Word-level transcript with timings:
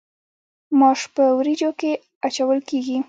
ماش 0.79 0.99
په 1.15 1.23
وریجو 1.37 1.71
کې 1.79 1.91
اچول 2.27 2.59
کیږي. 2.69 2.97